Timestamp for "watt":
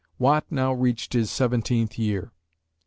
0.17-0.45